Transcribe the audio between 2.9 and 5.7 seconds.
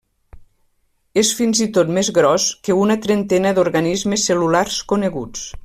trentena d'organismes cel·lulars coneguts.